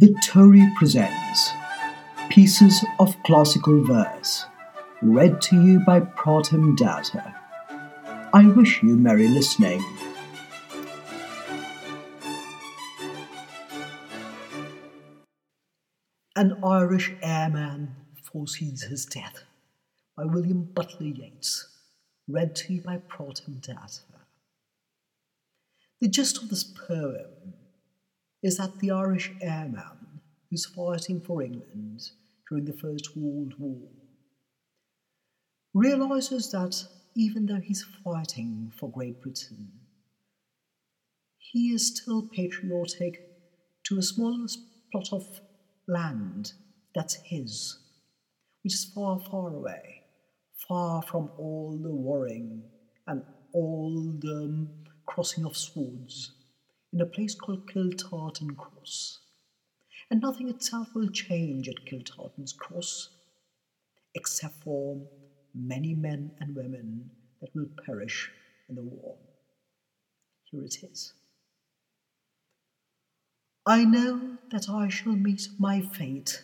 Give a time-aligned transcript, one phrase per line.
[0.00, 1.50] Victoria presents
[2.30, 4.46] Pieces of Classical Verse,
[5.02, 7.34] read to you by Pratham Datta.
[8.32, 9.84] I wish you merry listening.
[16.36, 19.42] An Irish airman foresees his death
[20.16, 21.76] by William Butler Yeats,
[22.28, 24.02] read to you by Pratham Datta.
[26.00, 27.54] The gist of this poem
[28.42, 32.10] is that the Irish airman who's fighting for England
[32.48, 33.88] during the First World War
[35.74, 36.74] realizes that
[37.16, 39.72] even though he's fighting for Great Britain,
[41.38, 43.28] he is still patriotic
[43.84, 44.46] to a small
[44.92, 45.40] plot of
[45.88, 46.52] land
[46.94, 47.78] that's his,
[48.62, 50.02] which is far, far away,
[50.68, 52.62] far from all the warring
[53.06, 54.68] and all the
[55.06, 56.37] crossing of swords
[56.92, 59.20] in a place called Kiltartan Cross.
[60.10, 63.10] And nothing itself will change at Kiltartan's Cross,
[64.14, 65.00] except for
[65.54, 68.30] many men and women that will perish
[68.68, 69.16] in the war.
[70.44, 71.12] Here it is.
[73.66, 76.42] I know that I shall meet my fate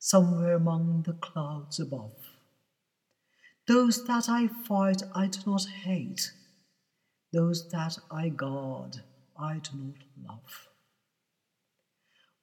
[0.00, 2.16] somewhere among the clouds above.
[3.68, 6.32] Those that I fight I do not hate,
[7.32, 9.02] those that I guard
[9.42, 10.68] I do not love.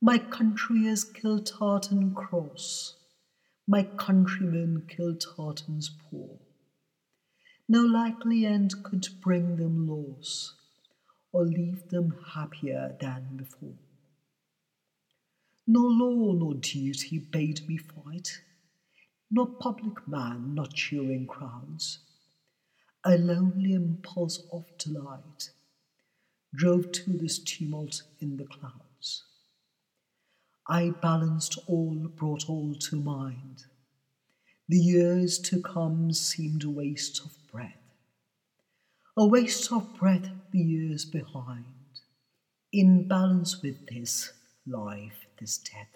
[0.01, 2.95] My country is Kiltartan Cross,
[3.65, 6.39] my countrymen Kiltartan's poor.
[7.69, 10.55] No likely end could bring them loss,
[11.31, 13.79] or leave them happier than before.
[15.65, 18.41] Nor law nor duty bade me fight,
[19.31, 21.99] nor public man, nor cheering crowds.
[23.05, 25.51] A lonely impulse of delight
[26.55, 29.23] drove to this tumult in the clouds.
[30.67, 33.65] I balanced all, brought all to mind.
[34.67, 37.81] The years to come seemed a waste of breath,
[39.17, 41.65] a waste of breath the years behind.
[42.71, 44.31] In balance with this
[44.67, 45.87] life, this death.